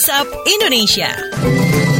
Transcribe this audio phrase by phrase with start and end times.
[0.00, 1.99] WhatsApp Indonesia.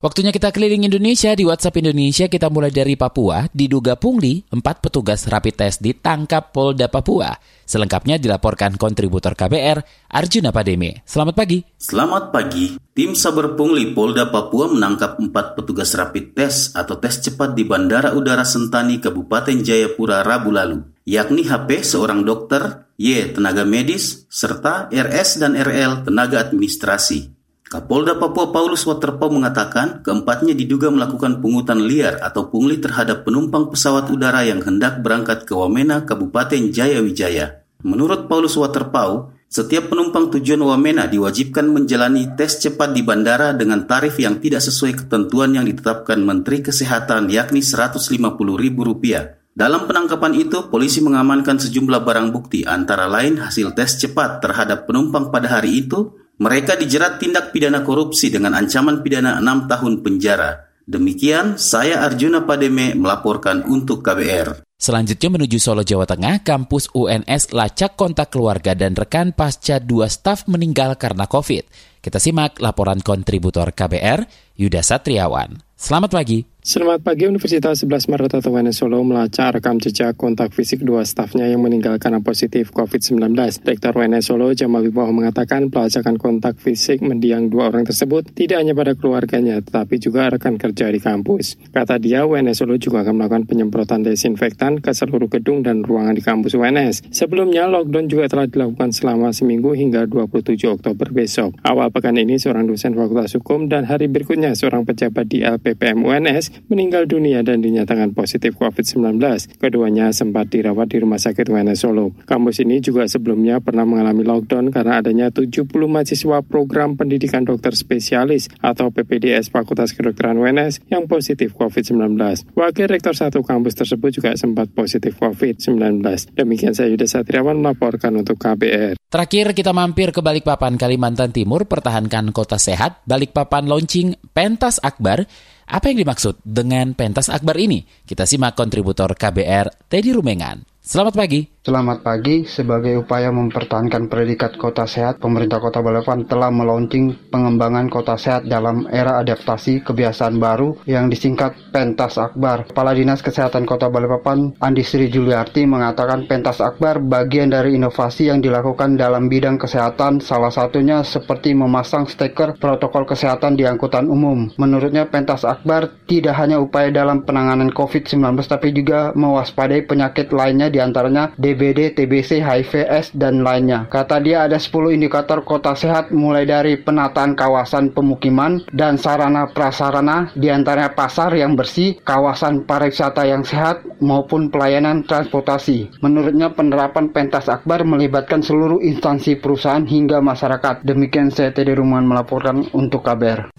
[0.00, 3.44] Waktunya kita keliling Indonesia di WhatsApp Indonesia kita mulai dari Papua.
[3.52, 7.36] Diduga pungli, empat petugas rapid test ditangkap Polda Papua.
[7.68, 11.04] Selengkapnya dilaporkan kontributor KBR Arjuna Pademe.
[11.04, 11.60] Selamat pagi.
[11.76, 12.80] Selamat pagi.
[12.96, 18.16] Tim Saber Pungli Polda Papua menangkap empat petugas rapid test atau tes cepat di Bandara
[18.16, 25.44] Udara Sentani, Kabupaten Jayapura Rabu lalu, yakni HP seorang dokter, Y tenaga medis, serta RS
[25.44, 27.39] dan RL tenaga administrasi.
[27.70, 34.10] Kapolda Papua Paulus Waterpau mengatakan keempatnya diduga melakukan pungutan liar atau pungli terhadap penumpang pesawat
[34.10, 37.62] udara yang hendak berangkat ke Wamena, Kabupaten Jayawijaya.
[37.86, 44.18] Menurut Paulus Waterpau, setiap penumpang tujuan Wamena diwajibkan menjalani tes cepat di bandara dengan tarif
[44.18, 49.38] yang tidak sesuai ketentuan yang ditetapkan Menteri Kesehatan yakni Rp150.000.
[49.54, 55.30] Dalam penangkapan itu, polisi mengamankan sejumlah barang bukti antara lain hasil tes cepat terhadap penumpang
[55.30, 60.72] pada hari itu, mereka dijerat tindak pidana korupsi dengan ancaman pidana 6 tahun penjara.
[60.88, 64.66] Demikian, saya Arjuna Pademe melaporkan untuk KBR.
[64.80, 70.48] Selanjutnya menuju Solo, Jawa Tengah, kampus UNS lacak kontak keluarga dan rekan pasca dua staf
[70.48, 71.68] meninggal karena COVID.
[72.00, 74.24] Kita simak laporan kontributor KBR,
[74.56, 75.69] Yuda Satriawan.
[75.80, 76.44] Selamat pagi.
[76.60, 81.48] Selamat pagi, Universitas 11 Maret atau UNS Solo melacak rekam jejak kontak fisik dua stafnya
[81.48, 83.32] yang meninggal karena positif COVID-19.
[83.64, 88.76] Rektor UNS Solo, Jamal Wibowo mengatakan pelacakan kontak fisik mendiang dua orang tersebut tidak hanya
[88.76, 91.56] pada keluarganya, tetapi juga rekan kerja di kampus.
[91.72, 96.20] Kata dia, UNS Solo juga akan melakukan penyemprotan desinfektan ke seluruh gedung dan ruangan di
[96.20, 97.08] kampus UNS.
[97.08, 101.56] Sebelumnya, lockdown juga telah dilakukan selama seminggu hingga 27 Oktober besok.
[101.64, 106.66] Awal pekan ini, seorang dosen Fakultas Hukum dan hari berikutnya seorang pejabat di LPPM UNS
[106.66, 109.22] meninggal dunia dan dinyatakan positif COVID-19.
[109.62, 112.10] Keduanya sempat dirawat di Rumah Sakit UNS Solo.
[112.26, 118.50] Kampus ini juga sebelumnya pernah mengalami lockdown karena adanya 70 mahasiswa program pendidikan dokter spesialis
[118.58, 122.18] atau PPDS Fakultas Kedokteran UNS yang positif COVID-19.
[122.58, 126.02] Wakil Rektor satu kampus tersebut juga sempat positif COVID-19.
[126.34, 128.98] Demikian saya Yuda Satriawan melaporkan untuk KBR.
[129.10, 133.02] Terakhir kita mampir ke Balikpapan, Kalimantan Timur, pertahankan kota sehat.
[133.06, 135.26] Balikpapan launching Pentas Akbar
[135.70, 137.86] apa yang dimaksud dengan pentas akbar ini?
[137.86, 140.66] Kita simak kontributor KBR, Teddy Rumengan.
[140.82, 141.46] Selamat pagi.
[141.60, 148.16] Selamat pagi, sebagai upaya mempertahankan predikat kota sehat, pemerintah kota Balikpapan telah meluncing pengembangan kota
[148.16, 152.64] sehat dalam era adaptasi kebiasaan baru yang disingkat Pentas Akbar.
[152.72, 158.40] Kepala Dinas Kesehatan Kota Balikpapan, Andi Sri Juliarti mengatakan Pentas Akbar bagian dari inovasi yang
[158.40, 164.48] dilakukan dalam bidang kesehatan, salah satunya seperti memasang stiker protokol kesehatan di angkutan umum.
[164.56, 170.80] Menurutnya Pentas Akbar tidak hanya upaya dalam penanganan COVID-19 tapi juga mewaspadai penyakit lainnya di
[170.80, 173.90] antaranya DBD, TBC, HIV, S, dan lainnya.
[173.90, 180.30] Kata dia ada 10 indikator kota sehat mulai dari penataan kawasan pemukiman dan sarana prasarana
[180.38, 185.98] di antaranya pasar yang bersih, kawasan pariwisata yang sehat, maupun pelayanan transportasi.
[185.98, 190.86] Menurutnya penerapan pentas akbar melibatkan seluruh instansi perusahaan hingga masyarakat.
[190.86, 193.50] Demikian saya Teddy Ruman melaporkan untuk KBR.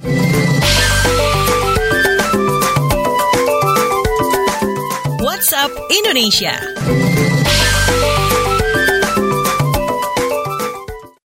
[5.22, 6.56] WhatsApp Indonesia.